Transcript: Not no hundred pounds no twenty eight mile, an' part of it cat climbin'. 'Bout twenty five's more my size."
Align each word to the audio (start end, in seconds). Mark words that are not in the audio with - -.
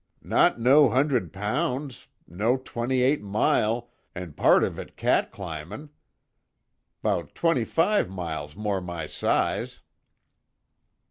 Not 0.23 0.59
no 0.59 0.89
hundred 0.89 1.31
pounds 1.31 2.07
no 2.27 2.57
twenty 2.57 3.03
eight 3.03 3.21
mile, 3.21 3.91
an' 4.15 4.33
part 4.33 4.63
of 4.63 4.79
it 4.79 4.97
cat 4.97 5.31
climbin'. 5.31 5.91
'Bout 7.03 7.35
twenty 7.35 7.65
five's 7.65 8.55
more 8.55 8.81
my 8.81 9.05
size." 9.05 9.81